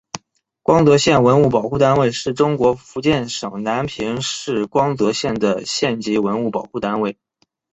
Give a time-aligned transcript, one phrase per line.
[0.63, 7.17] 光泽县文物保护单位是中国福建省南平市光泽县的县级文物保护单位。